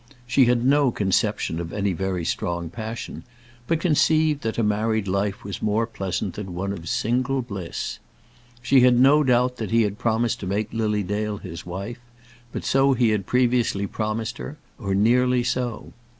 She 0.25 0.45
had 0.45 0.65
no 0.65 0.89
conception 0.89 1.59
of 1.59 1.71
any 1.71 1.93
very 1.93 2.25
strong 2.25 2.71
passion, 2.71 3.21
but 3.67 3.79
conceived 3.79 4.41
that 4.41 4.57
a 4.57 4.63
married 4.63 5.07
life 5.07 5.43
was 5.43 5.61
more 5.61 5.85
pleasant 5.85 6.33
than 6.33 6.55
one 6.55 6.73
of 6.73 6.89
single 6.89 7.43
bliss. 7.43 7.99
She 8.63 8.79
had 8.81 8.97
no 8.99 9.23
doubt 9.23 9.57
that 9.57 9.69
he 9.69 9.83
had 9.83 9.99
promised 9.99 10.39
to 10.39 10.47
make 10.47 10.73
Lily 10.73 11.03
Dale 11.03 11.37
his 11.37 11.67
wife, 11.67 11.99
but 12.51 12.65
so 12.65 12.93
had 12.93 12.99
he 12.99 13.15
previously 13.19 13.85
promised 13.85 14.39
her, 14.39 14.57
or 14.79 14.95
nearly 14.95 15.43
so. 15.43 15.93